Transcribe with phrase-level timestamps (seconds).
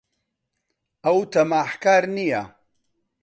[1.05, 2.41] ئەو تەماحکار نییە.